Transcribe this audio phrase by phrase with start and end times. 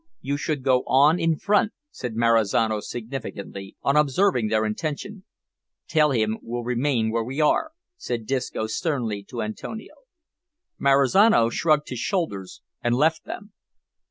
[0.19, 5.25] "You should go on in front," said Marizano significantly, on observing their intention.
[5.87, 9.93] "Tell him we'll remain where we are," said Disco sternly to Antonio.
[10.79, 13.53] Marizano shrugged his shoulders and left them.